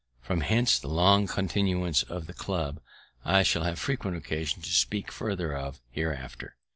[0.19, 2.85] From hence the long continuance of the club, which
[3.23, 6.55] I shall have frequent occasion to speak further of hereafter.